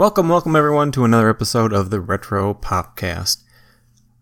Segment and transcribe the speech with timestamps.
[0.00, 3.42] Welcome, welcome everyone to another episode of the Retro Popcast.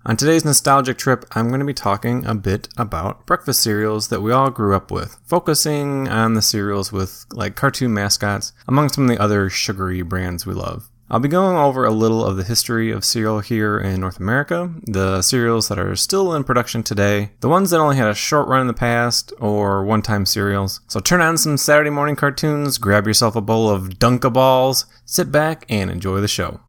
[0.04, 4.20] On today's nostalgic trip, I'm going to be talking a bit about breakfast cereals that
[4.20, 9.04] we all grew up with, focusing on the cereals with like cartoon mascots, among some
[9.04, 10.90] of the other sugary brands we love.
[11.10, 14.70] I'll be going over a little of the history of cereal here in North America,
[14.82, 18.46] the cereals that are still in production today, the ones that only had a short
[18.46, 20.80] run in the past, or one time cereals.
[20.86, 25.64] So turn on some Saturday morning cartoons, grab yourself a bowl of Dunkaballs, sit back,
[25.70, 26.60] and enjoy the show.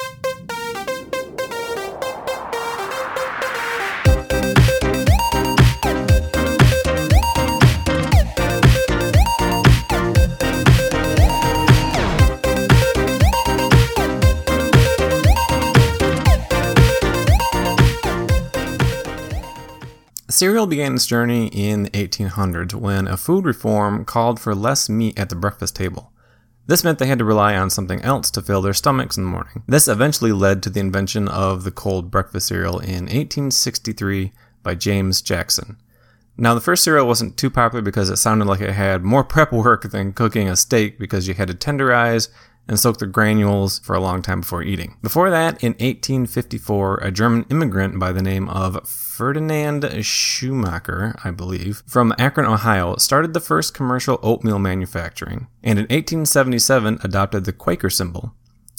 [20.39, 25.19] Cereal began its journey in the 1800s when a food reform called for less meat
[25.19, 26.13] at the breakfast table.
[26.65, 29.29] This meant they had to rely on something else to fill their stomachs in the
[29.29, 29.63] morning.
[29.67, 34.31] This eventually led to the invention of the cold breakfast cereal in 1863
[34.63, 35.75] by James Jackson.
[36.37, 39.51] Now, the first cereal wasn't too popular because it sounded like it had more prep
[39.51, 42.29] work than cooking a steak because you had to tenderize
[42.69, 44.95] and soak the granules for a long time before eating.
[45.01, 51.83] Before that, in 1854, a German immigrant by the name of Ferdinand Schumacher, I believe,
[51.87, 57.89] from Akron, Ohio, started the first commercial oatmeal manufacturing, and in 1877 adopted the Quaker
[57.89, 58.35] symbol.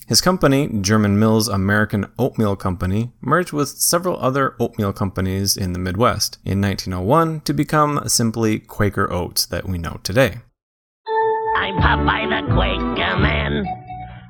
[0.07, 5.79] His company, German Mills American Oatmeal Company, merged with several other oatmeal companies in the
[5.79, 10.39] Midwest in 1901 to become simply Quaker Oats that we know today.
[11.57, 13.67] I'm Popeye the Quaker Man.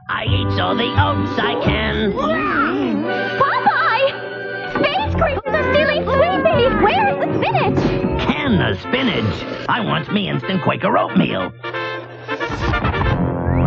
[0.09, 2.13] I eat all the oats I can.
[3.41, 4.11] Popeye!
[4.75, 6.73] Space creatures are stealing sweet peas!
[6.83, 7.81] Where's the spinach?
[8.27, 9.69] Can the spinach.
[9.69, 11.53] I want me instant Quaker oatmeal.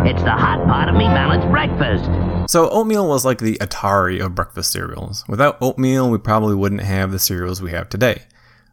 [0.06, 2.10] It's the hot pot of me balanced breakfast.
[2.52, 5.24] So, oatmeal was like the Atari of breakfast cereals.
[5.30, 8.24] Without oatmeal, we probably wouldn't have the cereals we have today,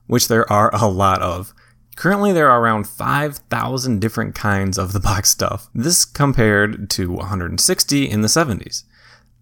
[0.06, 1.54] which there are a lot of.
[2.00, 5.69] Currently, there are around 5,000 different kinds of the box stuff.
[5.75, 8.84] This compared to 160 in the 70s.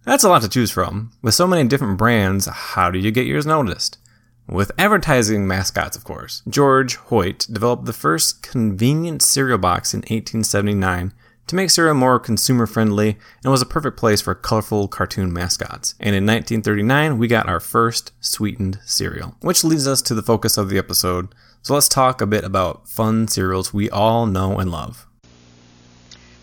[0.03, 1.13] That's a lot to choose from.
[1.21, 3.97] With so many different brands, how do you get yours noticed?
[4.45, 6.43] With advertising mascots, of course.
[6.49, 11.13] George Hoyt developed the first convenient cereal box in 1879
[11.47, 15.95] to make cereal more consumer friendly and was a perfect place for colorful cartoon mascots.
[15.97, 19.37] And in 1939, we got our first sweetened cereal.
[19.39, 21.33] Which leads us to the focus of the episode.
[21.61, 25.05] So let's talk a bit about fun cereals we all know and love.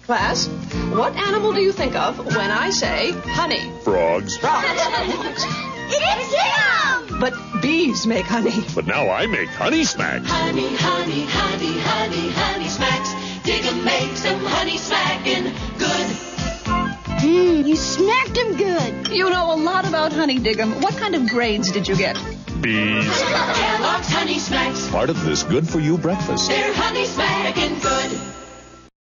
[0.04, 0.46] Class,
[0.92, 3.72] what animal do you think of when I say honey?
[3.82, 4.36] Frogs.
[4.36, 4.66] Frogs.
[5.88, 7.20] It's him!
[7.20, 7.32] But
[7.62, 8.50] bees make honey.
[8.74, 10.28] But now I make honey smacks.
[10.28, 13.14] Honey, honey, honey, honey, honey smacks.
[13.44, 15.44] Dig 'em, make some honey smacking
[15.78, 16.25] good.
[17.18, 19.08] Mmm, you smacked him good.
[19.08, 20.82] You know a lot about honey, Dig'em.
[20.82, 22.16] What kind of grades did you get?
[22.60, 23.22] Bees.
[23.22, 24.88] Kellogg's honey smacks.
[24.90, 26.48] Part of this good for you breakfast.
[26.48, 28.20] They're honey smacking good.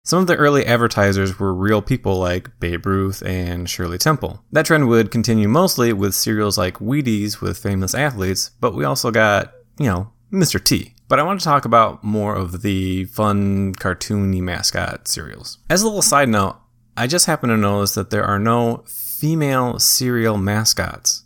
[0.03, 4.43] Some of the early advertisers were real people like Babe Ruth and Shirley Temple.
[4.51, 9.11] That trend would continue mostly with cereals like Wheaties with famous athletes, but we also
[9.11, 10.63] got, you know, Mr.
[10.63, 10.95] T.
[11.07, 15.57] But I want to talk about more of the fun, cartoony mascot cereals.
[15.69, 16.58] As a little side note,
[16.99, 21.23] I just happen to notice that there are no female cereal mascots.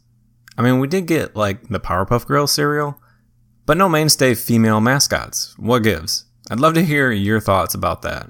[0.56, 3.02] I mean, we did get like the Powerpuff Girls cereal,
[3.66, 5.56] but no mainstay female mascots.
[5.58, 6.26] What gives?
[6.52, 8.30] I'd love to hear your thoughts about that.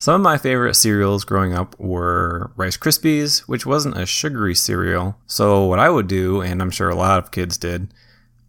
[0.00, 5.16] Some of my favorite cereals growing up were Rice Krispies, which wasn't a sugary cereal.
[5.28, 7.94] So, what I would do, and I'm sure a lot of kids did,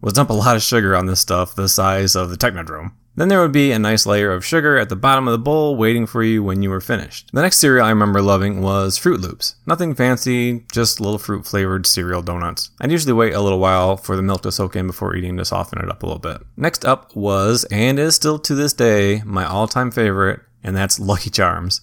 [0.00, 2.92] was dump a lot of sugar on this stuff the size of the Technodrome.
[3.18, 5.74] Then there would be a nice layer of sugar at the bottom of the bowl
[5.74, 7.30] waiting for you when you were finished.
[7.32, 9.56] The next cereal I remember loving was Froot Loops.
[9.66, 12.70] Nothing fancy, just little fruit flavored cereal donuts.
[12.80, 15.44] I'd usually wait a little while for the milk to soak in before eating to
[15.44, 16.42] soften it up a little bit.
[16.56, 21.00] Next up was, and is still to this day, my all time favorite, and that's
[21.00, 21.80] Lucky Charms.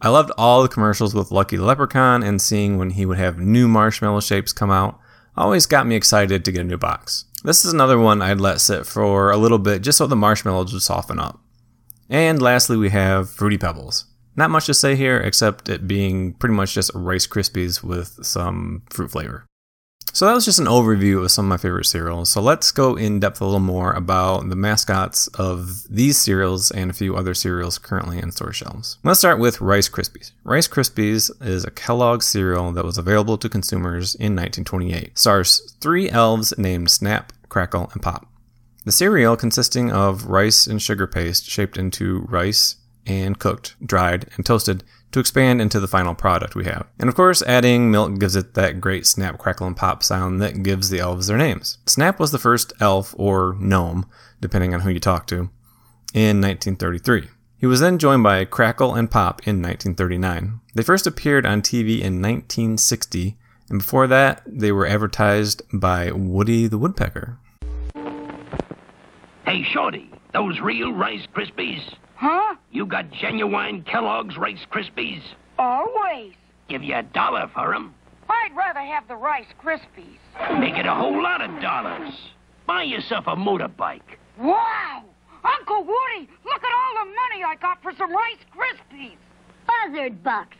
[0.00, 3.36] I loved all the commercials with Lucky the Leprechaun and seeing when he would have
[3.36, 5.00] new marshmallow shapes come out.
[5.38, 7.24] Always got me excited to get a new box.
[7.44, 10.72] This is another one I'd let sit for a little bit just so the marshmallows
[10.72, 11.38] would soften up.
[12.10, 14.06] And lastly, we have Fruity Pebbles.
[14.34, 18.82] Not much to say here except it being pretty much just Rice Krispies with some
[18.90, 19.46] fruit flavor.
[20.18, 22.28] So that was just an overview of some of my favorite cereals.
[22.28, 26.90] So let's go in depth a little more about the mascots of these cereals and
[26.90, 28.98] a few other cereals currently in store shelves.
[29.04, 30.32] Let's start with Rice Krispies.
[30.42, 35.16] Rice Krispies is a Kellogg cereal that was available to consumers in 1928.
[35.16, 38.26] Stars three elves named Snap, Crackle, and Pop.
[38.84, 42.74] The cereal consisting of rice and sugar paste shaped into rice
[43.06, 44.82] and cooked, dried, and toasted
[45.12, 46.86] to expand into the final product we have.
[46.98, 50.62] And of course, adding milk gives it that great snap, crackle, and pop sound that
[50.62, 51.78] gives the elves their names.
[51.86, 54.06] Snap was the first elf or gnome,
[54.40, 55.50] depending on who you talk to,
[56.14, 57.28] in 1933.
[57.56, 60.60] He was then joined by Crackle and Pop in 1939.
[60.74, 63.36] They first appeared on TV in 1960,
[63.68, 67.38] and before that, they were advertised by Woody the Woodpecker.
[69.44, 71.82] Hey, Shorty, those real Rice Krispies?
[72.18, 72.56] Huh?
[72.72, 75.22] You got genuine Kellogg's Rice Krispies?
[75.56, 76.34] Always.
[76.68, 77.94] Give you a dollar for 'em.
[78.28, 80.18] I'd rather have the Rice Krispies.
[80.58, 82.12] Make it a whole lot of dollars.
[82.66, 84.18] Buy yourself a motorbike.
[84.36, 85.04] Wow!
[85.44, 89.16] Uncle Woody, look at all the money I got for some Rice Krispies.
[89.68, 90.56] Buzzard bucks.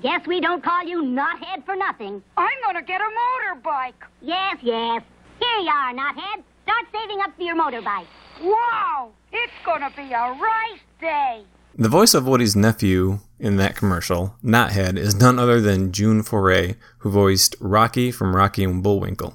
[0.00, 2.22] Guess we don't call you knothead for nothing.
[2.36, 4.06] I'm gonna get a motorbike.
[4.22, 5.02] Yes, yes.
[5.40, 6.44] Here you are, knothead.
[6.62, 8.06] Start saving up for your motorbike.
[8.40, 9.10] Wow!
[9.32, 11.44] It's gonna be a rice day.
[11.74, 16.74] The voice of Woody's nephew in that commercial, Knothead, is none other than June Foray,
[16.98, 19.34] who voiced Rocky from Rocky and Bullwinkle.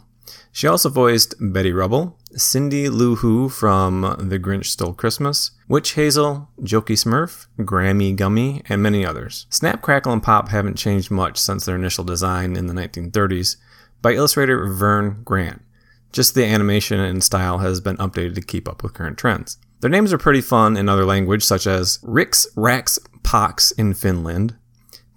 [0.52, 6.50] She also voiced Betty Rubble, Cindy Lou Who from The Grinch Stole Christmas, Witch Hazel,
[6.62, 9.48] Jokey Smurf, Grammi Gummi, and many others.
[9.50, 13.58] Snap, Crackle, and Pop haven't changed much since their initial design in the 1930s
[14.02, 15.62] by illustrator Vern Grant.
[16.12, 19.58] Just the animation and style has been updated to keep up with current trends.
[19.84, 24.56] Their names are pretty fun in other language, such as Rix Rax Pox in Finland,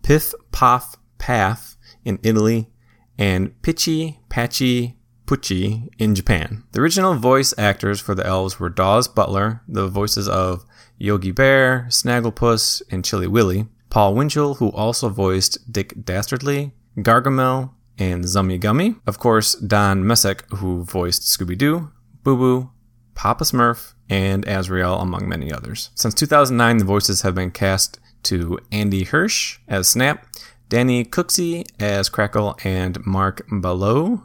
[0.03, 2.73] Piff Poff Path in Italy,
[3.17, 6.65] and Pitchy Patchy Pucci in Japan.
[6.73, 10.65] The original voice actors for the elves were Daws Butler, the voices of
[10.99, 18.25] Yogi Bear, Snagglepuss, and Chilly Willy, Paul Winchell, who also voiced Dick Dastardly, Gargamel, and
[18.25, 18.99] Zummi Gummi.
[19.07, 21.93] Of course, Don Messick, who voiced Scooby Doo,
[22.25, 22.71] Boo Boo,
[23.15, 25.91] Papa Smurf, and Azrael, among many others.
[25.95, 30.27] Since 2009, the voices have been cast to Andy Hirsch as Snap,
[30.69, 34.23] Danny Cooksey as Crackle, and Mark Bellew,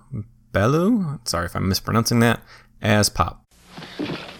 [0.51, 2.41] Bellew, sorry if I'm mispronouncing that,
[2.81, 3.43] as Pop.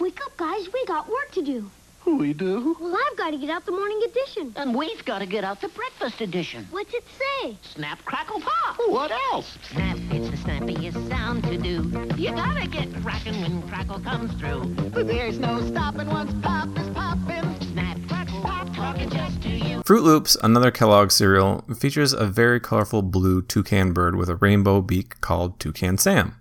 [0.00, 0.66] Wake up, guys.
[0.72, 1.70] We got work to do.
[2.04, 2.76] We do?
[2.80, 4.52] Well, I've got to get out the morning edition.
[4.56, 6.66] And we've got to get out the breakfast edition.
[6.70, 7.56] What's it say?
[7.62, 8.76] Snap, crackle, pop.
[8.88, 9.56] What else?
[9.70, 11.82] Snap, it's the snappiest sound to do.
[12.16, 14.64] You gotta get cracking when crackle comes through.
[14.90, 17.60] But there's no stopping once pop is popping.
[17.72, 19.78] Snap, crackle, pop, talking just to you.
[19.82, 24.80] Froot Loops, another Kellogg cereal, features a very colorful blue toucan bird with a rainbow
[24.80, 26.36] beak called Toucan Sam.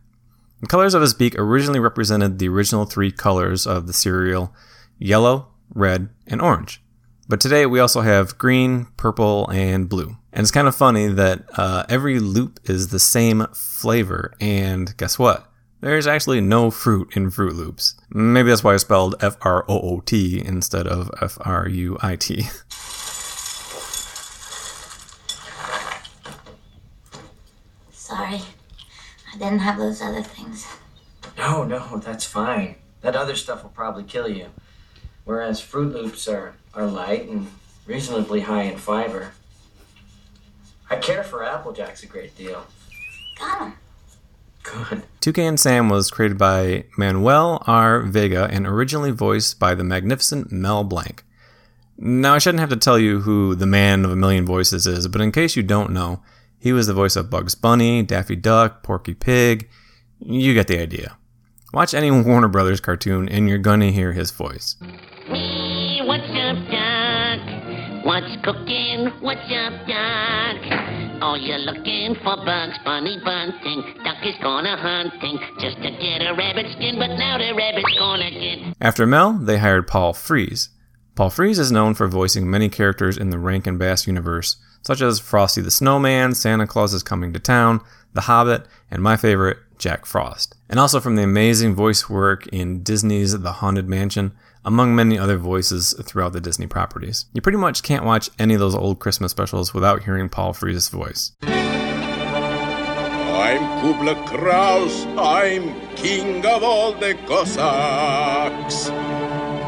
[0.62, 4.54] The colors of his beak originally represented the original three colors of the cereal
[5.00, 6.82] yellow, red, and orange.
[7.28, 10.18] But today we also have green, purple, and blue.
[10.34, 14.34] And it's kind of funny that uh, every loop is the same flavor.
[14.40, 15.48] And guess what?
[15.82, 17.96] There's actually no fruit in Froot Loops.
[18.12, 21.98] Maybe that's why I spelled F R O O T instead of F R U
[22.02, 22.44] I T.
[27.92, 28.42] Sorry.
[29.34, 30.68] I didn't have those other things.
[31.38, 32.76] No, no, that's fine.
[33.02, 34.48] That other stuff will probably kill you.
[35.32, 37.48] Whereas Froot Loops are, are light and
[37.86, 39.32] reasonably high in fiber.
[40.90, 42.66] I care for Apple Jacks a great deal.
[43.40, 43.74] Got 'em.
[44.64, 45.04] Good.
[45.22, 48.02] Toucan Sam was created by Manuel R.
[48.02, 51.24] Vega and originally voiced by the magnificent Mel Blanc.
[51.98, 55.08] Now, I shouldn't have to tell you who the man of a million voices is,
[55.08, 56.22] but in case you don't know,
[56.60, 59.70] he was the voice of Bugs Bunny, Daffy Duck, Porky Pig.
[60.20, 61.16] You get the idea.
[61.74, 64.76] Watch any Warner Brothers cartoon and you're gonna hear his voice.
[65.26, 68.06] Hey, what's up, Doc?
[68.06, 69.08] What's cooking?
[69.22, 71.22] What's up, Doc?
[71.24, 73.84] Oh, you're looking for Bugs Bunny bunting.
[74.04, 78.32] Duck is gonna hunting just to get a rabbit skin, but now the rabbit's gonna
[78.32, 78.76] get.
[78.82, 80.70] After Mel, they hired Paul Frees.
[81.16, 85.20] Paul Frees is known for voicing many characters in the Rankin Bass universe, such as
[85.20, 87.80] Frosty the Snowman, Santa Claus is Coming to Town,
[88.14, 90.56] The Hobbit, and my favorite, Jack Frost.
[90.72, 94.32] And also from the amazing voice work in Disney's The Haunted Mansion,
[94.64, 97.26] among many other voices throughout the Disney properties.
[97.34, 100.88] You pretty much can't watch any of those old Christmas specials without hearing Paul Frees'
[100.88, 101.34] voice.
[101.42, 101.52] I'm
[103.82, 105.06] Kubla Kraus.
[105.18, 108.90] I'm king of all the Cossacks.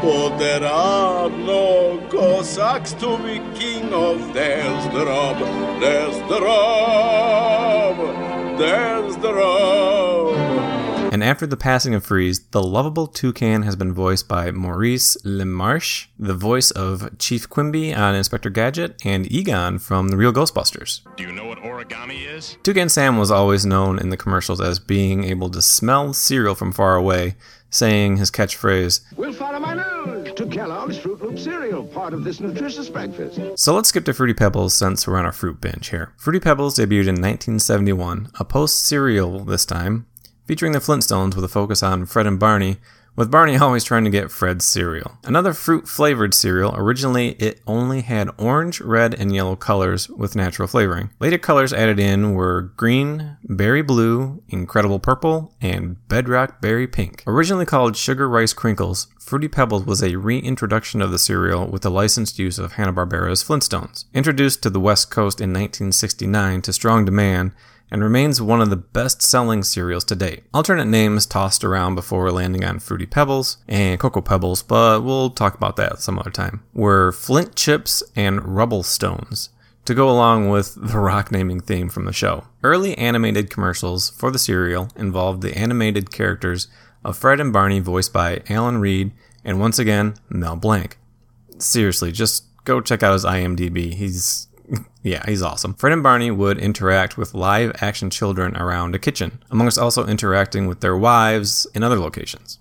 [0.00, 4.32] But there are no Cossacks to be king of.
[4.32, 5.38] There's the rub,
[5.80, 7.98] there's the rub,
[8.58, 10.23] there's the rub.
[11.24, 16.08] And after the passing of Frees, the lovable toucan has been voiced by Maurice LaMarche,
[16.18, 21.00] the voice of Chief Quimby on Inspector Gadget, and Egon from The Real Ghostbusters.
[21.16, 22.58] Do you know what origami is?
[22.62, 26.72] Toucan Sam was always known in the commercials as being able to smell cereal from
[26.72, 27.36] far away,
[27.70, 32.38] saying his catchphrase, We'll follow my nose to Kellogg's Froot Loop cereal, part of this
[32.38, 33.40] nutritious breakfast.
[33.58, 36.12] So let's skip to Fruity Pebbles since we're on a fruit binge here.
[36.18, 40.04] Fruity Pebbles debuted in 1971, a post cereal this time,
[40.46, 42.78] featuring the Flintstones with a focus on Fred and Barney,
[43.16, 45.18] with Barney always trying to get Fred's cereal.
[45.22, 50.66] Another fruit flavored cereal, originally it only had orange, red, and yellow colors with natural
[50.66, 51.10] flavoring.
[51.20, 57.22] Later colors added in were green, berry blue, incredible purple, and bedrock berry pink.
[57.26, 61.90] Originally called Sugar Rice Krinkles, Fruity Pebbles was a reintroduction of the cereal with the
[61.90, 64.04] licensed use of Hanna-Barbera's Flintstones.
[64.12, 67.52] Introduced to the West Coast in 1969 to strong demand,
[67.94, 70.42] and remains one of the best selling cereals to date.
[70.52, 75.54] Alternate names tossed around before landing on Fruity Pebbles and Cocoa Pebbles, but we'll talk
[75.54, 79.50] about that some other time, were Flint Chips and Rubble Stones.
[79.84, 82.48] To go along with the rock naming theme from the show.
[82.64, 86.66] Early animated commercials for the cereal involved the animated characters
[87.04, 89.12] of Fred and Barney voiced by Alan Reed
[89.44, 90.98] and once again Mel Blanc.
[91.58, 93.94] Seriously, just go check out his IMDb.
[93.94, 94.48] He's
[95.04, 95.74] yeah, he's awesome.
[95.74, 100.66] Fred and Barney would interact with live action children around a kitchen, amongst also interacting
[100.66, 102.58] with their wives in other locations.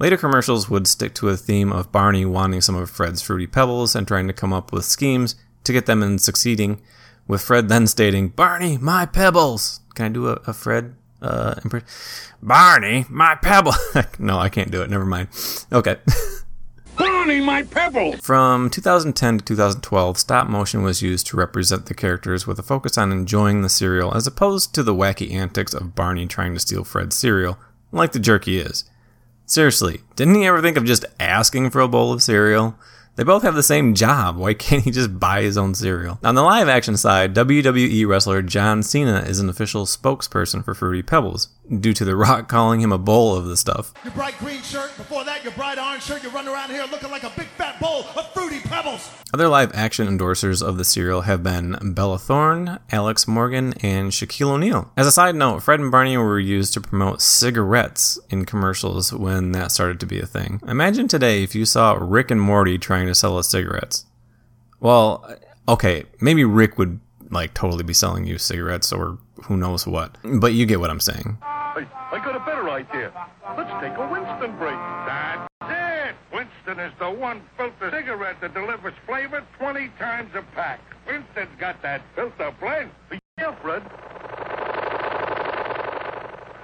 [0.00, 3.94] Later commercials would stick to a theme of Barney wanting some of Fred's fruity pebbles
[3.94, 6.80] and trying to come up with schemes to get them and succeeding,
[7.28, 9.80] with Fred then stating, Barney, my pebbles!
[9.94, 11.56] Can I do a, a Fred uh?
[12.42, 13.74] Barney, my pebble!
[14.18, 14.88] no, I can't do it.
[14.88, 15.28] Never mind.
[15.70, 15.96] Okay.
[17.26, 18.12] My pebble!
[18.18, 22.96] From 2010 to 2012, stop motion was used to represent the characters with a focus
[22.96, 26.84] on enjoying the cereal as opposed to the wacky antics of Barney trying to steal
[26.84, 27.58] Fred's cereal,
[27.90, 28.84] like the jerk he is.
[29.44, 32.78] Seriously, didn't he ever think of just asking for a bowl of cereal?
[33.16, 34.36] They both have the same job.
[34.36, 36.20] Why can't he just buy his own cereal?
[36.22, 41.02] On the live action side, WWE wrestler John Cena is an official spokesperson for Fruity
[41.02, 41.48] Pebbles,
[41.80, 43.92] due to The Rock calling him a bowl of the stuff.
[44.04, 47.10] Your bright green shirt, before that, your bright orange shirt, you run around here looking
[47.10, 49.10] like a big fat bowl of Fruity Pebbles.
[49.34, 54.50] Other live action endorsers of the cereal have been Bella Thorne, Alex Morgan, and Shaquille
[54.50, 54.92] O'Neal.
[54.96, 59.52] As a side note, Fred and Barney were used to promote cigarettes in commercials when
[59.52, 60.60] that started to be a thing.
[60.66, 64.06] Imagine today if you saw Rick and Morty trying to sell us cigarettes.
[64.78, 65.36] Well,
[65.68, 70.16] okay, maybe Rick would like totally be selling you cigarettes or who knows what.
[70.22, 71.38] But you get what I'm saying.
[71.40, 73.12] Hey, I got a better idea.
[73.56, 74.76] Let's take a Winston break.
[75.06, 76.16] That's it.
[76.32, 80.80] Winston is the one filter cigarette that delivers flavor 20 times a pack.
[81.06, 82.90] Winston's got that filter blend.
[83.38, 83.82] Yeah, Fred.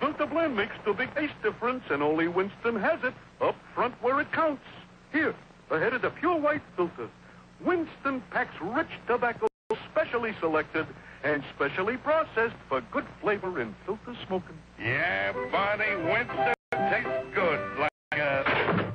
[0.01, 4.21] Filter blend makes the big taste difference, and only Winston has it up front where
[4.21, 4.63] it counts.
[5.13, 5.35] Here,
[5.71, 7.09] ahead of the pure white filter.
[7.61, 9.47] Winston packs rich tobacco
[10.13, 10.87] specially selected
[11.25, 14.59] and specially processed for good flavor in filter smoking.
[14.79, 16.53] Yeah, Barney, Winston
[16.91, 17.91] tastes good like
[18.21, 18.93] a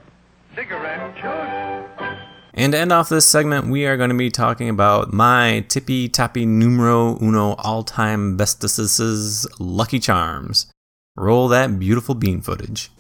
[0.56, 2.38] cigarette should.
[2.54, 6.08] And to end off this segment, we are going to be talking about my tippy
[6.08, 10.72] tappy numero uno all time bestesses, Lucky Charms.
[11.16, 12.92] Roll that beautiful bean footage.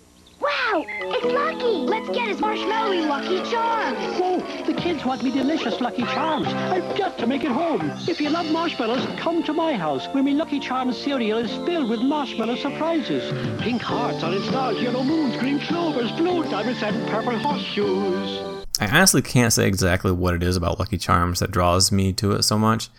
[5.07, 6.49] Want me delicious Lucky Charms.
[6.49, 7.93] I've got to make it home.
[8.09, 11.89] If you love marshmallows, come to my house, where my Lucky Charms cereal is filled
[11.89, 13.31] with marshmallow surprises.
[13.61, 18.65] Pink hearts, orange stars, yellow moons, green clovers, blue diamonds, and purple horseshoes.
[18.81, 22.33] I honestly can't say exactly what it is about Lucky Charms that draws me to
[22.33, 22.89] it so much.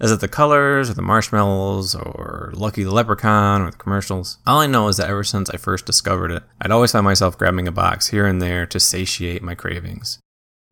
[0.00, 4.38] Is it the colors, or the marshmallows, or Lucky the Leprechaun, or the commercials?
[4.46, 7.36] All I know is that ever since I first discovered it, I'd always find myself
[7.36, 10.18] grabbing a box here and there to satiate my cravings.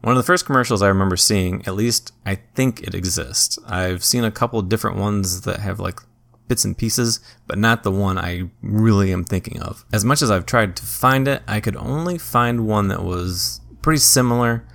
[0.03, 3.59] One of the first commercials I remember seeing, at least I think it exists.
[3.67, 6.01] I've seen a couple different ones that have like
[6.49, 9.85] bits and pieces, but not the one I really am thinking of.
[9.93, 13.61] As much as I've tried to find it, I could only find one that was
[13.83, 14.67] pretty similar,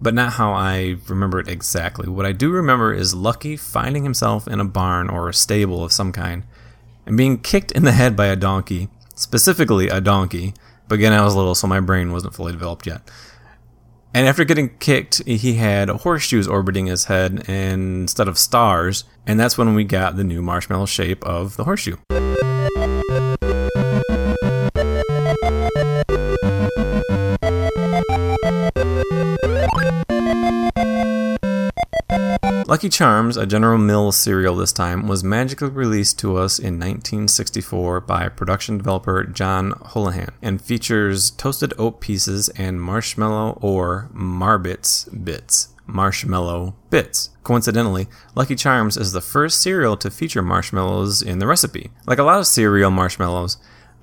[0.00, 2.08] but not how I remember it exactly.
[2.08, 5.92] What I do remember is Lucky finding himself in a barn or a stable of
[5.92, 6.44] some kind
[7.06, 10.54] and being kicked in the head by a donkey, specifically a donkey.
[10.88, 13.02] But again, I was little, so my brain wasn't fully developed yet.
[14.12, 19.56] And after getting kicked, he had horseshoes orbiting his head instead of stars, and that's
[19.56, 21.96] when we got the new marshmallow shape of the horseshoe.
[32.70, 38.00] Lucky Charms, a General Mills cereal this time, was magically released to us in 1964
[38.02, 45.70] by production developer John Holahan and features toasted oat pieces and marshmallow or Marbits bits.
[45.84, 47.30] Marshmallow bits.
[47.42, 51.90] Coincidentally, Lucky Charms is the first cereal to feature marshmallows in the recipe.
[52.06, 53.56] Like a lot of cereal marshmallows,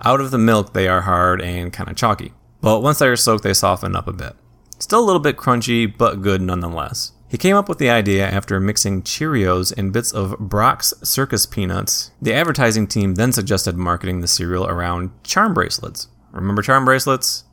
[0.04, 2.34] Out of the milk, they are hard and kind of chalky.
[2.60, 4.34] But once they are soaked, they soften up a bit.
[4.78, 7.14] Still a little bit crunchy, but good nonetheless.
[7.30, 12.12] He came up with the idea after mixing Cheerios and bits of Brach's Circus peanuts.
[12.22, 16.08] The advertising team then suggested marketing the cereal around charm bracelets.
[16.32, 17.44] Remember charm bracelets?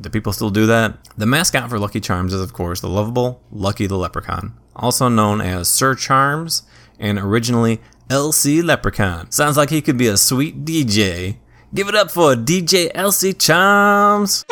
[0.00, 0.96] Do people still do that?
[1.18, 5.40] The mascot for Lucky Charms is, of course, the lovable Lucky the Leprechaun, also known
[5.40, 6.62] as Sir Charms
[6.98, 9.30] and originally LC Leprechaun.
[9.30, 11.36] Sounds like he could be a sweet DJ.
[11.74, 14.44] Give it up for DJ LC Charms!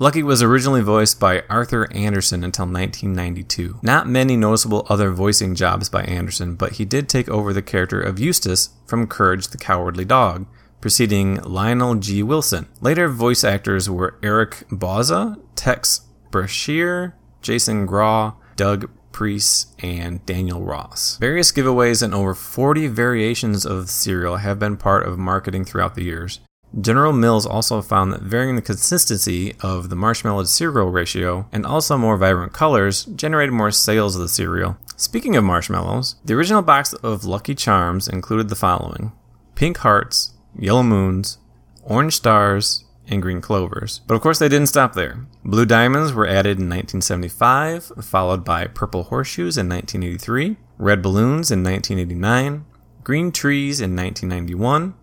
[0.00, 3.80] Lucky was originally voiced by Arthur Anderson until 1992.
[3.82, 8.00] Not many noticeable other voicing jobs by Anderson, but he did take over the character
[8.00, 10.46] of Eustace from Courage the Cowardly Dog,
[10.80, 12.22] preceding Lionel G.
[12.22, 12.66] Wilson.
[12.80, 21.18] Later voice actors were Eric Bauza, Tex Brashear, Jason Graae, Doug Preis, and Daniel Ross.
[21.18, 26.04] Various giveaways and over 40 variations of cereal have been part of marketing throughout the
[26.04, 26.40] years.
[26.78, 31.66] General Mills also found that varying the consistency of the marshmallow to cereal ratio and
[31.66, 34.76] also more vibrant colors generated more sales of the cereal.
[34.96, 39.12] Speaking of marshmallows, the original box of Lucky Charms included the following
[39.56, 41.38] pink hearts, yellow moons,
[41.82, 44.00] orange stars, and green clovers.
[44.06, 45.26] But of course, they didn't stop there.
[45.44, 51.64] Blue diamonds were added in 1975, followed by purple horseshoes in 1983, red balloons in
[51.64, 52.64] 1989,
[53.02, 54.94] green trees in 1991,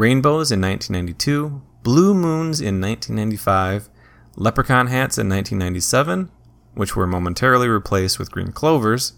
[0.00, 3.90] rainbows in 1992, blue moons in 1995,
[4.34, 6.30] leprechaun hats in 1997,
[6.74, 9.12] which were momentarily replaced with green clovers,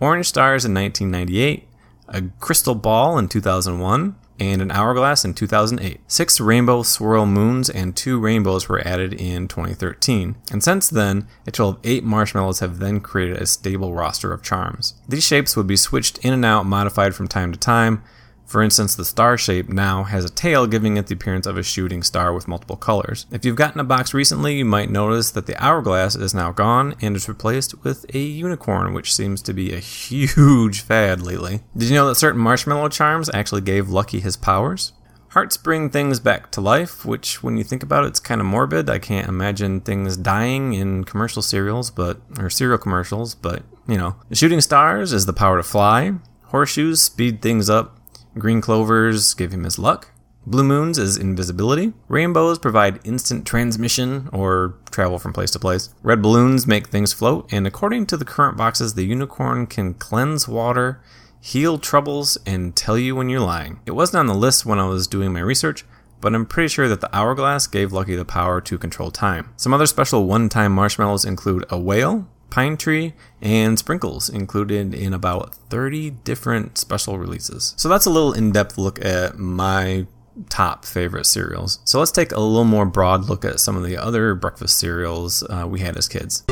[0.00, 1.66] orange stars in 1998,
[2.08, 6.00] a crystal ball in 2001, and an hourglass in 2008.
[6.06, 10.34] Six rainbow swirl moons and two rainbows were added in 2013.
[10.50, 14.42] And since then, a total of eight marshmallows have then created a stable roster of
[14.42, 15.00] charms.
[15.08, 18.02] These shapes would be switched in and out, modified from time to time.
[18.46, 21.62] For instance, the star shape now has a tail giving it the appearance of a
[21.62, 23.26] shooting star with multiple colors.
[23.30, 26.94] If you've gotten a box recently, you might notice that the hourglass is now gone
[27.00, 31.62] and is replaced with a unicorn, which seems to be a huge fad lately.
[31.76, 34.92] Did you know that certain marshmallow charms actually gave Lucky his powers?
[35.30, 38.46] Hearts bring things back to life, which, when you think about it, it's kind of
[38.46, 38.88] morbid.
[38.88, 43.34] I can't imagine things dying in commercial cereals, but or cereal commercials.
[43.34, 46.12] But you know, shooting stars is the power to fly.
[46.44, 47.98] Horseshoes speed things up.
[48.38, 50.10] Green clovers give him his luck.
[50.46, 51.94] Blue moons is invisibility.
[52.08, 55.94] Rainbows provide instant transmission or travel from place to place.
[56.02, 60.46] Red balloons make things float, and according to the current boxes, the unicorn can cleanse
[60.46, 61.00] water,
[61.40, 63.80] heal troubles, and tell you when you're lying.
[63.86, 65.86] It wasn't on the list when I was doing my research,
[66.20, 69.52] but I'm pretty sure that the hourglass gave Lucky the power to control time.
[69.56, 73.12] Some other special one time marshmallows include a whale, pine tree,
[73.42, 77.74] and sprinkles included in about 30 different special releases.
[77.76, 80.06] So that's a little in depth look at my
[80.50, 81.80] top favorite cereals.
[81.84, 85.42] So let's take a little more broad look at some of the other breakfast cereals
[85.42, 86.44] uh, we had as kids.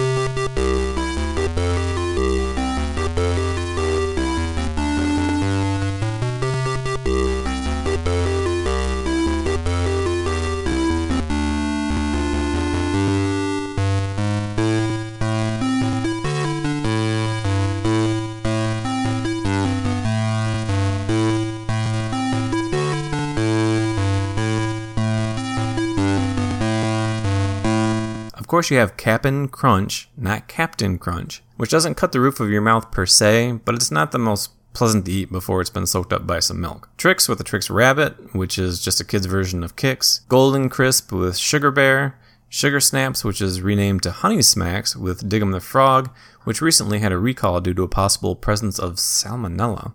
[28.62, 32.62] Course, you have Cap'n Crunch, not Captain Crunch, which doesn't cut the roof of your
[32.62, 36.12] mouth per se, but it's not the most pleasant to eat before it's been soaked
[36.12, 36.88] up by some milk.
[36.96, 40.20] Trix with the Trix Rabbit, which is just a kid's version of Kix.
[40.28, 42.16] Golden Crisp with Sugar Bear.
[42.48, 46.10] Sugar Snaps, which is renamed to Honey Smacks with Dig'em the Frog,
[46.44, 49.94] which recently had a recall due to a possible presence of salmonella.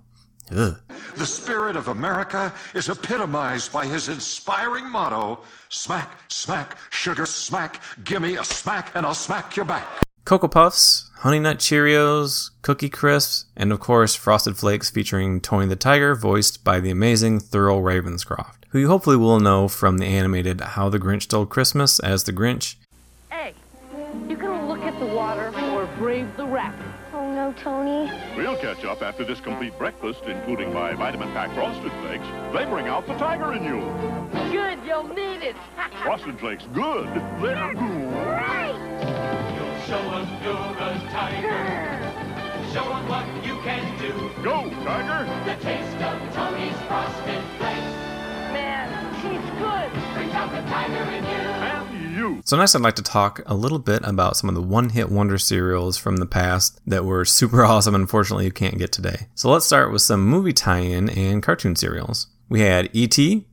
[0.56, 0.78] Ugh.
[1.16, 8.36] The spirit of America is epitomized by his inspiring motto smack, smack, sugar smack, gimme
[8.36, 9.86] a smack and I'll smack your back.
[10.26, 15.76] Cocoa Puffs, Honey Nut Cheerios, Cookie Crisps, and of course Frosted Flakes featuring Tony the
[15.76, 20.60] Tiger, voiced by the amazing Thurl Ravenscroft, who you hopefully will know from the animated
[20.62, 22.76] How the Grinch Stole Christmas as the Grinch.
[23.32, 23.54] Hey,
[24.28, 26.87] you gonna look at the water or brave the rapids?
[27.48, 28.12] Oh Tony.
[28.36, 32.28] We'll catch up after this complete breakfast, including my vitamin pack frosted flakes.
[32.52, 33.80] They bring out the tiger in you.
[34.52, 35.56] Good, you'll need it.
[36.04, 37.08] Frosted flakes, good.
[37.40, 37.88] They're Show 'em
[39.56, 41.64] You'll show us you're a tiger.
[42.74, 44.12] Show 'em what you can do.
[44.44, 45.24] Go, tiger.
[45.46, 47.96] The taste of Tony's Frosted Flakes.
[48.52, 49.90] Man, she's good.
[50.16, 51.57] Brings out the tiger in you.
[52.30, 52.42] You.
[52.46, 55.38] So next I'd like to talk a little bit about some of the one-hit wonder
[55.38, 59.28] cereals from the past that were super awesome unfortunately you can't get today.
[59.36, 62.28] So let's start with some movie tie-in and cartoon cereals.
[62.50, 63.46] We had E.T.,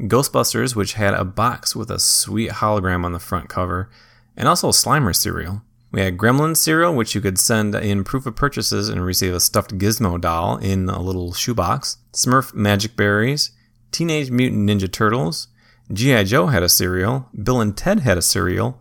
[0.00, 3.90] Ghostbusters, which had a box with a sweet hologram on the front cover,
[4.36, 5.62] and also Slimer cereal.
[5.92, 9.40] We had Gremlins cereal, which you could send in proof of purchases and receive a
[9.40, 11.98] stuffed Gizmo doll in a little shoebox.
[12.14, 13.50] Smurf Magic Berries,
[13.92, 15.48] Teenage Mutant Ninja Turtles,
[15.92, 16.24] G.I.
[16.24, 18.80] Joe had a cereal, Bill and Ted had a cereal,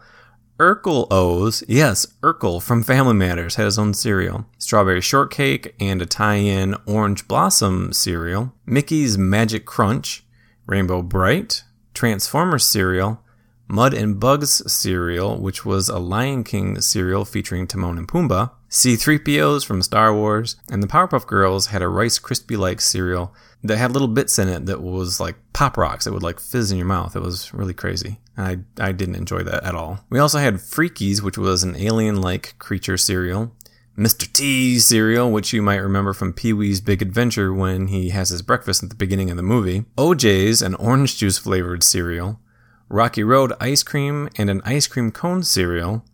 [0.62, 6.06] Urkel O's, yes, Urkel from Family Matters had his own cereal, Strawberry Shortcake, and a
[6.06, 10.24] tie in Orange Blossom cereal, Mickey's Magic Crunch,
[10.68, 13.22] Rainbow Brite, Transformers cereal,
[13.68, 19.66] Mud and Bugs cereal, which was a Lion King cereal featuring Timon and Pumbaa, C3POs
[19.66, 23.92] from Star Wars, and the Powerpuff Girls had a Rice Krispie like cereal that had
[23.92, 26.88] little bits in it that was like pop rocks that would like fizz in your
[26.88, 27.16] mouth.
[27.16, 28.20] It was really crazy.
[28.38, 30.06] I, I didn't enjoy that at all.
[30.10, 33.52] We also had Freakies, which was an alien like creature cereal.
[33.98, 34.32] Mr.
[34.32, 38.42] T cereal, which you might remember from Pee Wee's Big Adventure when he has his
[38.42, 39.84] breakfast at the beginning of the movie.
[39.98, 42.40] OJ's, an orange juice flavored cereal.
[42.88, 46.06] Rocky Road ice cream and an ice cream cone cereal.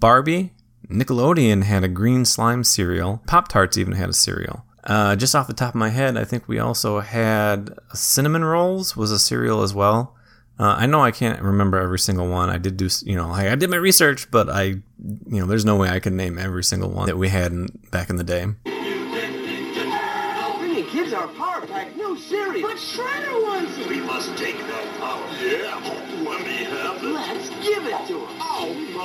[0.00, 0.52] Barbie,
[0.90, 3.22] Nickelodeon had a green slime cereal.
[3.26, 4.64] Pop Tarts even had a cereal.
[4.84, 8.96] Uh, just off the top of my head, I think we also had cinnamon rolls
[8.96, 10.14] was a cereal as well.
[10.58, 12.48] Uh, I know I can't remember every single one.
[12.48, 14.82] I did do, you know, I, I did my research, but I, you
[15.26, 18.10] know, there's no way I can name every single one that we had in, back
[18.10, 18.46] in the day.
[20.58, 22.62] Bringing kids our power pack new series.
[22.62, 23.88] But Shredder wants it.
[23.88, 25.26] We must take that power.
[25.42, 25.80] Yeah.
[26.22, 27.06] Let me have it.
[27.06, 28.33] Let's give it to him.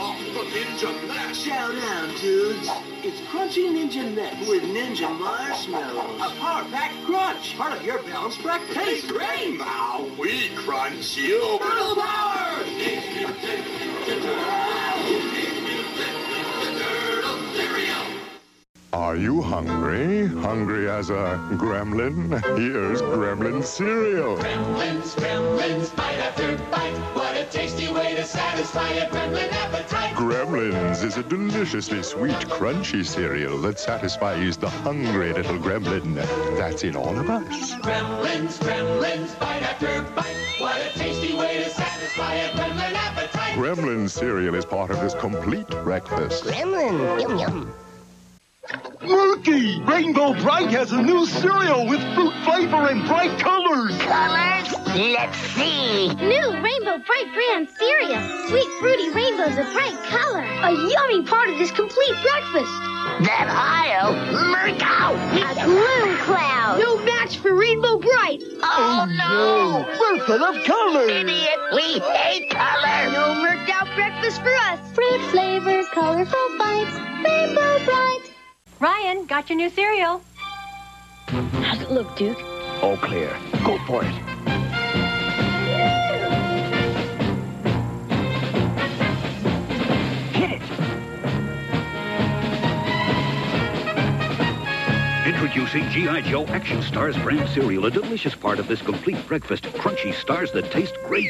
[0.02, 0.44] Oh, no.
[0.46, 1.40] The Ninja Mesh.
[1.40, 2.70] Shout out, dudes.
[3.04, 6.22] It's Crunchy Ninja Mix with Ninja Marshmallows.
[6.22, 7.58] A power pack crunch.
[7.58, 8.80] Part of your balanced breakfast.
[8.80, 9.58] Tastes great.
[9.58, 11.60] Now we crunch you.
[11.60, 12.64] Turtle power.
[18.94, 20.28] Are you hungry?
[20.28, 22.42] Hungry as a gremlin?
[22.58, 24.38] Here's gremlin cereal.
[24.38, 27.19] Gremlins, gremlins, bite after bite.
[27.50, 30.14] What a tasty way to satisfy a gremlin appetite.
[30.14, 36.14] Gremlins is a deliciously sweet, crunchy cereal that satisfies the hungry little gremlin
[36.60, 37.74] that's in all of us.
[37.78, 40.38] Gremlins, gremlins, bite after bite.
[40.60, 43.56] What a tasty way to satisfy a gremlin appetite.
[43.56, 46.44] Gremlin cereal is part of this complete breakfast.
[46.44, 47.20] Gremlin.
[47.20, 47.74] Yum, yum.
[49.02, 49.82] Looky!
[49.84, 53.98] Rainbow Brite has a new cereal with fruit flavor and bright colors.
[54.00, 54.68] Colors?
[54.94, 56.10] Let's see.
[56.16, 58.22] New Rainbow Brite brand cereal.
[58.50, 60.44] Sweet fruity rainbows of bright color.
[60.44, 62.76] A yummy part of this complete breakfast.
[63.24, 65.16] That aisle, Murkow.
[65.16, 66.80] A blue cloud.
[66.80, 68.42] No match for Rainbow Brite.
[68.62, 69.86] Oh, oh no.
[70.00, 71.10] We're full of colors.
[71.10, 73.12] Idiot, we hate color.
[73.14, 74.80] No murked out breakfast for us.
[74.92, 76.96] Fruit flavor, colorful bites.
[77.24, 78.29] Rainbow Brite.
[78.80, 80.22] Ryan, got your new cereal.
[81.28, 82.42] How's it look, Duke?
[82.82, 83.36] All clear.
[83.66, 84.14] Go for it.
[90.34, 90.62] Hit it!
[95.28, 96.22] Introducing G.I.
[96.22, 99.64] Joe Action Stars brand cereal, a delicious part of this complete breakfast.
[99.66, 101.30] Crunchy stars that taste great.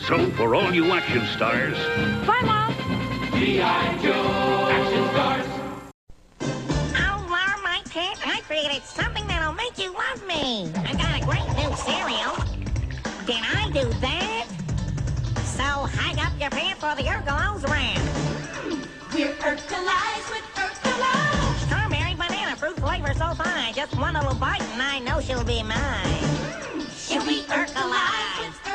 [0.00, 1.78] So, for all you action stars,
[2.26, 2.74] Bye, Mom.
[3.38, 4.02] G.I.
[4.02, 4.23] Joe,
[8.72, 10.70] it's something that'll make you love me.
[10.86, 12.34] I got a great new cereal.
[13.26, 14.46] Did I do that?
[15.44, 18.00] So hang up your pants while the Urkelos ran.
[19.12, 21.66] We're Urkelized with Urkelos.
[21.66, 23.74] Strawberry banana fruit flavor so fine.
[23.74, 26.24] Just one little bite and I know she'll be mine.
[26.96, 28.73] She'll be Urkelized with Urkelos.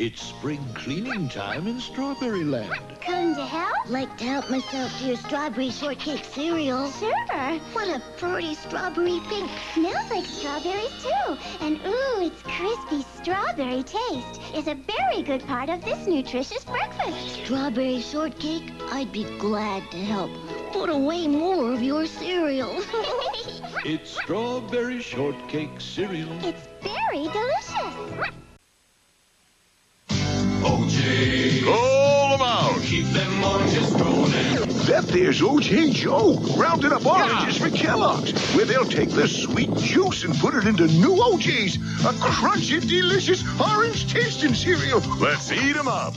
[0.00, 2.72] It's spring cleaning time in Strawberry Land.
[3.00, 3.90] Come to help?
[3.90, 6.88] Like to help myself to your strawberry shortcake cereal.
[6.92, 7.58] Sure.
[7.72, 9.50] What a fruity strawberry pink.
[9.74, 11.36] Smells like strawberries too.
[11.60, 17.44] And ooh, its crispy strawberry taste is a very good part of this nutritious breakfast.
[17.44, 18.70] Strawberry shortcake?
[18.92, 20.30] I'd be glad to help.
[20.72, 22.80] Put away more of your cereal.
[23.84, 26.28] It's Strawberry Shortcake cereal.
[26.44, 28.37] it's very delicious.
[34.98, 35.08] Rolling.
[35.08, 35.90] That there's O.J.
[35.90, 40.66] Joe, rounding up oranges for Kellogg's, where they'll take the sweet juice and put it
[40.66, 45.00] into new O.J.'s, a crunchy, delicious orange tasting cereal.
[45.18, 46.14] Let's eat 'em up.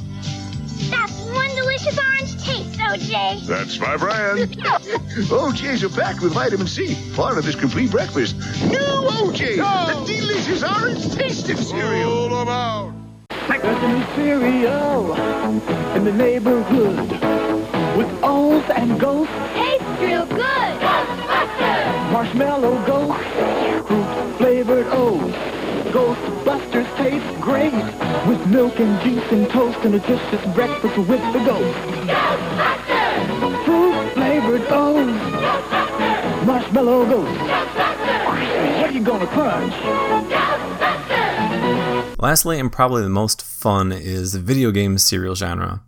[0.89, 3.45] That's one delicious orange taste, OJ.
[3.45, 4.57] That's my brand.
[5.31, 8.35] O.J.'s are packed with vitamin C, part of this complete breakfast.
[8.65, 9.57] New O.J.
[9.57, 12.29] The delicious orange tasting cereal.
[12.29, 12.93] Roll 'em out.
[13.47, 15.13] There's a new cereal
[15.95, 17.30] in the neighborhood.
[17.97, 19.34] With O's and ghosts.
[19.54, 20.38] Tastes real good.
[20.39, 22.12] Ghostbusters!
[22.12, 25.34] Marshmallow ghosts, fruit flavored O's.
[25.91, 27.73] Ghostbusters taste great
[28.27, 31.77] with milk and juice and toast and a delicious breakfast with the ghost.
[32.08, 33.65] Ghostbusters!
[33.65, 35.12] Fruit flavored O's.
[35.32, 36.45] Ghostbusters!
[36.45, 37.38] Marshmallow ghosts.
[37.38, 38.80] Ghostbusters.
[38.80, 39.73] What are you gonna crunch?
[39.73, 40.62] Ghostbusters.
[42.19, 45.82] Lastly, and probably the most fun, is the video game cereal genre.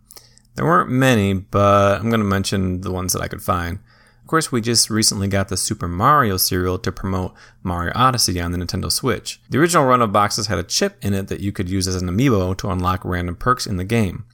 [0.54, 3.78] There weren't many, but I'm going to mention the ones that I could find.
[4.24, 8.52] Of course, we just recently got the Super Mario cereal to promote Mario Odyssey on
[8.52, 9.40] the Nintendo Switch.
[9.50, 12.00] The original run of boxes had a chip in it that you could use as
[12.00, 14.24] an amiibo to unlock random perks in the game.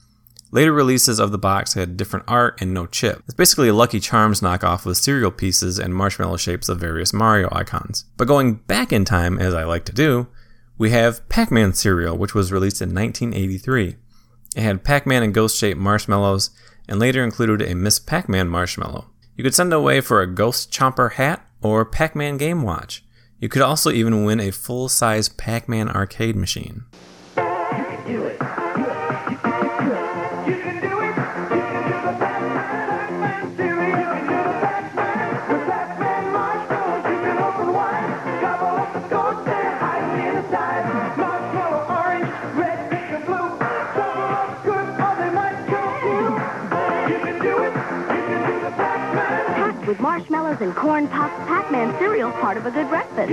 [0.53, 3.23] Later releases of the box had different art and no chip.
[3.25, 7.49] It's basically a Lucky Charms knockoff with cereal pieces and marshmallow shapes of various Mario
[7.51, 8.05] icons.
[8.17, 10.27] But going back in time, as I like to do,
[10.77, 13.95] we have Pac Man cereal, which was released in 1983.
[14.55, 16.49] It had Pac Man and ghost shaped marshmallows,
[16.87, 19.07] and later included a Miss Pac Man marshmallow.
[19.37, 23.03] You could send away for a Ghost Chomper hat or Pac Man Game Watch.
[23.39, 26.83] You could also even win a full size Pac Man arcade machine.
[49.91, 53.29] With marshmallows and corn pops, Pac-Man cereal's part of a good breakfast.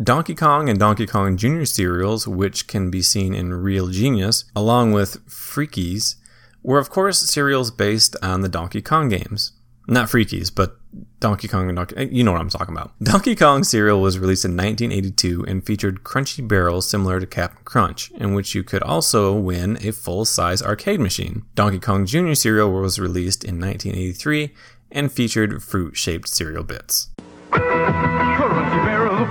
[0.00, 1.64] Donkey Kong and Donkey Kong Jr.
[1.64, 6.14] cereals, which can be seen in Real Genius, along with Freakies,
[6.62, 9.50] were of course cereals based on the Donkey Kong games.
[9.88, 10.76] Not Freakies, but
[11.20, 12.08] Donkey Kong and Donkey.
[12.12, 12.92] You know what I'm talking about.
[13.02, 18.10] Donkey Kong cereal was released in 1982 and featured crunchy barrels similar to Captain Crunch,
[18.12, 21.44] in which you could also win a full size arcade machine.
[21.54, 22.34] Donkey Kong Jr.
[22.34, 24.54] cereal was released in 1983
[24.90, 27.10] and featured fruit shaped cereal bits.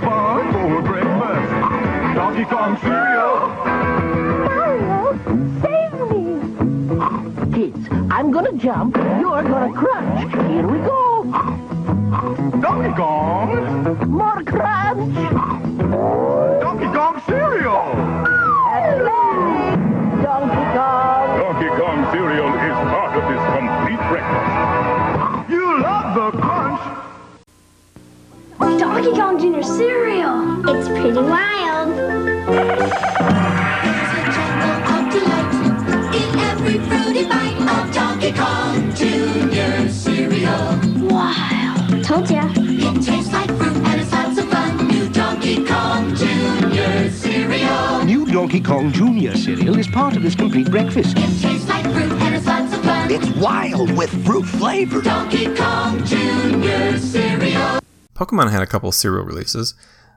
[0.00, 2.14] Fun for breakfast.
[2.14, 3.23] Donkey Kong cereal.
[8.16, 10.32] I'm gonna jump, you're gonna crunch.
[10.48, 11.24] Here we go.
[12.62, 14.08] Donkey Kong.
[14.08, 15.14] More crunch.
[16.62, 17.86] Donkey Kong cereal.
[20.22, 21.26] Donkey Kong.
[21.42, 25.50] Donkey Kong cereal is part of this complete breakfast.
[25.50, 26.82] You love the crunch.
[28.78, 29.62] Donkey Kong Jr.
[29.62, 30.68] cereal.
[30.68, 31.83] It's pretty wild.
[48.64, 49.36] Kong Jr.
[49.36, 51.18] cereal is part of this complete breakfast.
[51.18, 53.10] It tastes like fruit and it's lots of fun.
[53.10, 55.02] It's wild with fruit flavor.
[55.02, 56.96] Donkey Kong Jr.
[56.96, 57.80] cereal.
[58.14, 59.74] Pokemon had a couple cereal releases.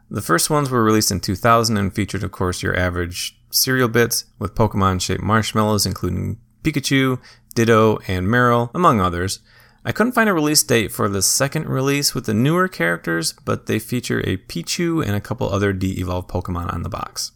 [0.09, 4.23] The first ones were released in 2000 and featured, of course, your average cereal bits
[4.39, 7.19] with Pokemon shaped marshmallows, including Pikachu,
[7.53, 9.39] Ditto, and Marill, among others.
[9.83, 13.65] I couldn't find a release date for the second release with the newer characters, but
[13.65, 17.33] they feature a Pichu and a couple other de evolved Pokemon on the box.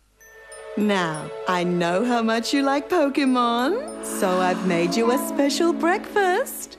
[0.78, 6.78] Now, I know how much you like Pokemon, so I've made you a special breakfast.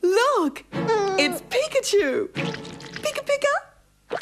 [0.00, 2.28] Look, it's Pikachu.
[2.32, 4.18] Pika Pika.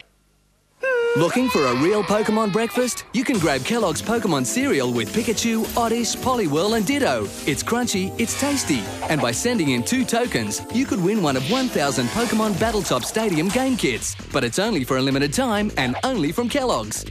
[0.83, 1.21] Hmm.
[1.21, 3.05] Looking for a real Pokemon breakfast?
[3.13, 7.29] You can grab Kellogg's Pokemon cereal with Pikachu, Oddish, Poliwhirl, and Ditto.
[7.47, 11.49] It's crunchy, it's tasty, and by sending in two tokens, you could win one of
[11.49, 14.17] 1,000 Pokemon Battletop Stadium game kits.
[14.33, 17.05] But it's only for a limited time and only from Kellogg's.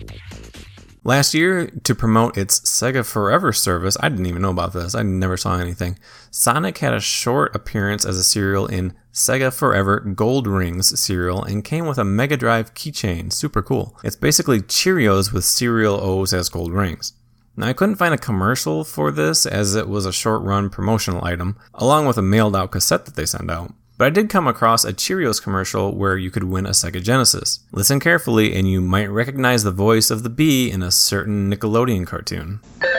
[1.07, 5.03] Last year, to promote its Sega Forever service, I didn't even know about this, I
[5.03, 5.99] never saw anything.
[6.31, 11.63] Sonic had a short appearance as a cereal in Sega Forever Gold Rings cereal and
[11.63, 13.31] came with a Mega Drive keychain.
[13.31, 13.95] Super cool.
[14.03, 17.13] It's basically Cheerios with cereal O's as gold rings.
[17.55, 21.23] Now, I couldn't find a commercial for this as it was a short run promotional
[21.23, 23.71] item, along with a mailed out cassette that they send out.
[23.97, 27.61] But I did come across a Cheerios commercial where you could win a Sega Genesis.
[27.71, 32.05] Listen carefully, and you might recognize the voice of the bee in a certain Nickelodeon
[32.05, 32.59] cartoon.
[32.81, 32.89] Hey,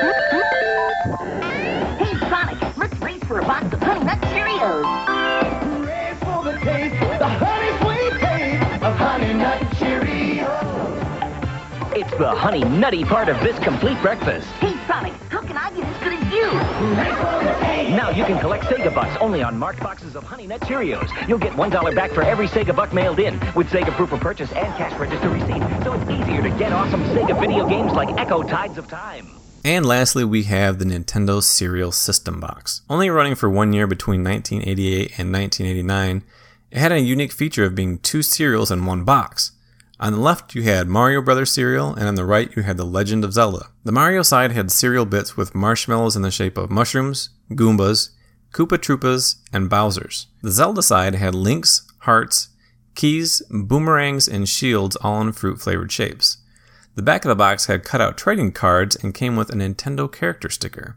[2.31, 5.87] Sonic, let's race for a box of Honey Nut Cheerios.
[5.87, 11.93] Race for the taste, the honey sweet taste of Honey Nut Cheerios.
[11.95, 14.47] It's the honey nutty part of this complete breakfast.
[14.61, 15.13] Hey, Sonic,
[16.47, 21.09] Now you can collect Sega Bucks only on marked boxes of Honey Nut Cheerios.
[21.29, 24.53] You'll get $1 back for every Sega Buck mailed in with Sega proof of purchase
[24.53, 25.63] and cash register receipt.
[25.83, 29.29] So it's easier to get awesome Sega video games like Ecco Tides of Time.
[29.65, 32.83] And lastly, we have the Nintendo Cereal System Box.
[32.89, 36.23] Only running for one year between 1988 and 1989,
[36.71, 39.51] it had a unique feature of being two cereals in one box.
[39.99, 42.85] On the left, you had Mario Brothers cereal, and on the right, you had The
[42.85, 43.71] Legend of Zelda.
[43.83, 48.11] The Mario side had cereal bits with marshmallows in the shape of mushrooms, Goombas,
[48.53, 50.27] Koopa Troopas, and Bowsers.
[50.43, 52.51] The Zelda side had links, hearts,
[52.95, 56.39] keys, boomerangs, and shields all in fruit flavored shapes.
[56.95, 60.51] The back of the box had cutout trading cards and came with a Nintendo character
[60.51, 60.97] sticker.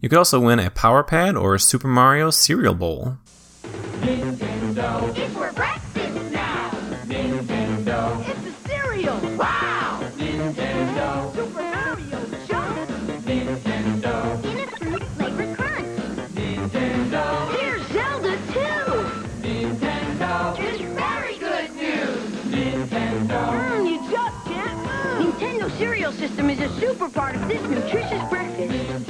[0.00, 3.18] You could also win a Power Pad or a Super Mario cereal bowl.
[4.00, 5.25] Nintendo.
[26.26, 29.06] System is a super part of this nutritious breakfast.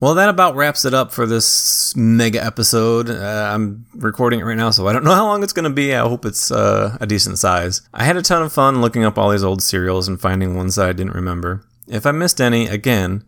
[0.00, 3.08] Well, that about wraps it up for this mega episode.
[3.08, 5.70] Uh, I'm recording it right now, so I don't know how long it's going to
[5.70, 5.94] be.
[5.94, 7.82] I hope it's uh, a decent size.
[7.94, 10.74] I had a ton of fun looking up all these old cereals and finding ones
[10.74, 11.64] that I didn't remember.
[11.86, 13.24] If I missed any, again,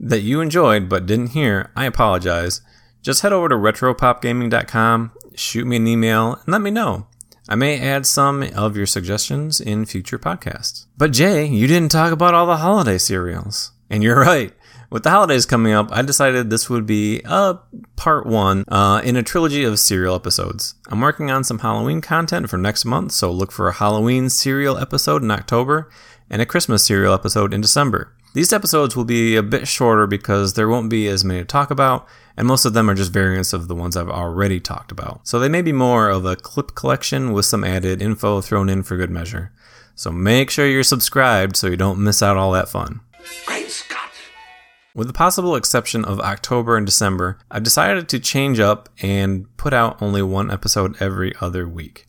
[0.00, 2.60] that you enjoyed but didn't hear, I apologize.
[3.02, 7.06] Just head over to retropopgaming.com, shoot me an email, and let me know.
[7.48, 10.84] I may add some of your suggestions in future podcasts.
[10.98, 13.72] But Jay, you didn't talk about all the holiday cereals.
[13.88, 14.52] And you're right.
[14.90, 17.58] With the holidays coming up, I decided this would be a
[17.96, 20.74] part one uh, in a trilogy of cereal episodes.
[20.88, 24.78] I'm working on some Halloween content for next month, so look for a Halloween cereal
[24.78, 25.90] episode in October
[26.30, 28.14] and a Christmas cereal episode in December.
[28.32, 31.70] These episodes will be a bit shorter because there won't be as many to talk
[31.70, 32.06] about,
[32.38, 35.26] and most of them are just variants of the ones I've already talked about.
[35.26, 38.84] So they may be more of a clip collection with some added info thrown in
[38.84, 39.52] for good measure.
[39.96, 43.00] So make sure you're subscribed so you don't miss out all that fun.
[43.44, 44.12] Great Scott!
[44.94, 49.72] With the possible exception of October and December, I've decided to change up and put
[49.72, 52.06] out only one episode every other week.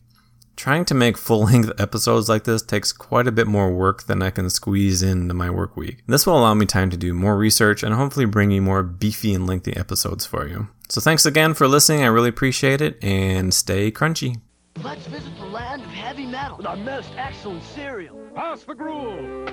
[0.60, 4.20] Trying to make full length episodes like this takes quite a bit more work than
[4.20, 6.02] I can squeeze into my work week.
[6.06, 9.32] This will allow me time to do more research and hopefully bring you more beefy
[9.32, 10.68] and lengthy episodes for you.
[10.90, 14.42] So thanks again for listening, I really appreciate it, and stay crunchy.
[14.84, 18.20] Let's visit the land of heavy metal with our most excellent cereal.
[18.34, 19.46] Pass the gruel!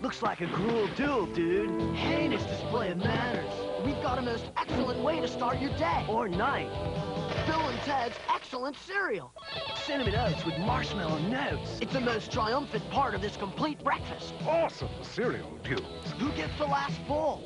[0.00, 1.96] Looks like a gruel duel, dude.
[1.96, 3.52] Heinous display of manners.
[3.84, 6.06] We've got a most excellent way to start your day.
[6.08, 6.70] Or night.
[7.48, 9.32] Bill and Ted's excellent cereal.
[9.86, 11.78] Cinnamon oats with marshmallow notes.
[11.80, 14.34] It's the most triumphant part of this complete breakfast.
[14.46, 16.12] Awesome cereal duels.
[16.18, 17.42] Who gets the last bowl?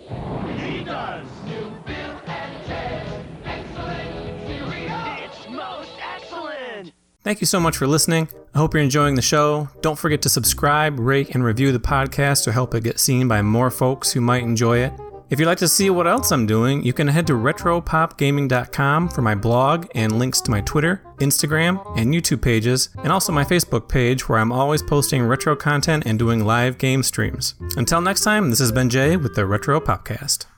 [0.59, 1.25] He does!
[1.45, 3.27] New Bill and Ted.
[3.45, 5.25] Excellent cereal.
[5.25, 6.93] It's most excellent!
[7.23, 8.29] Thank you so much for listening.
[8.57, 9.69] I hope you're enjoying the show.
[9.83, 13.41] Don't forget to subscribe, rate, and review the podcast to help it get seen by
[13.41, 14.93] more folks who might enjoy it.
[15.33, 19.23] If you'd like to see what else I'm doing, you can head to retropopgaming.com for
[19.23, 23.89] my blog and links to my Twitter, Instagram, and YouTube pages, and also my Facebook
[23.89, 27.55] page where I'm always posting retro content and doing live game streams.
[27.79, 30.52] Until next time, this has been Jay with the Retro Popcast.